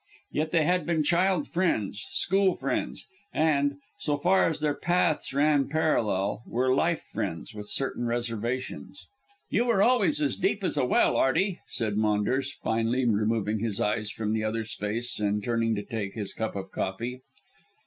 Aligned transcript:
Yet 0.31 0.49
they 0.51 0.63
had 0.63 0.87
been 0.87 1.03
child 1.03 1.47
friends, 1.47 2.07
school 2.09 2.55
friends, 2.55 3.05
and 3.35 3.75
so 3.99 4.17
far 4.17 4.47
as 4.47 4.59
their 4.59 4.73
paths 4.73 5.31
ran 5.31 5.67
parallel 5.69 6.41
were 6.47 6.73
life 6.73 7.03
friends, 7.13 7.53
with 7.53 7.67
certain 7.67 8.07
reservations. 8.07 9.05
"You 9.51 9.65
were 9.65 9.83
always 9.83 10.19
as 10.19 10.37
deep 10.37 10.63
as 10.63 10.75
a 10.75 10.85
well, 10.85 11.15
Arty," 11.17 11.59
said 11.67 11.97
Maunders, 11.97 12.51
finally 12.51 13.05
removing 13.05 13.59
his 13.59 13.79
eyes 13.79 14.09
from 14.09 14.31
the 14.33 14.43
other's 14.43 14.73
face 14.73 15.19
and 15.19 15.43
turning 15.43 15.75
to 15.75 15.83
take 15.83 16.15
his 16.15 16.33
cup 16.33 16.55
of 16.55 16.71
coffee. 16.71 17.21